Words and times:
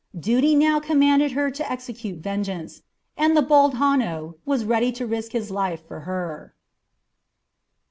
Duty 0.19 0.55
now 0.55 0.79
commanded 0.79 1.33
her 1.33 1.51
to 1.51 1.71
execute 1.71 2.23
vengeance, 2.23 2.81
and 3.15 3.37
the 3.37 3.43
bold 3.43 3.75
Hanno 3.75 4.37
was 4.47 4.65
ready 4.65 4.91
to 4.93 5.05
risk 5.05 5.33
his 5.33 5.51
life 5.51 5.87
for 5.87 5.99
her. 5.99 6.55